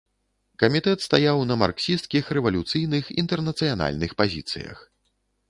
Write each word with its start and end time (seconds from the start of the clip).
Камітэт 0.61 1.03
стаяў 1.07 1.41
на 1.49 1.57
марксісцкіх, 1.63 2.31
рэвалюцыйных, 2.39 3.13
інтэрнацыянальных 3.25 4.19
пазіцыях. 4.25 4.77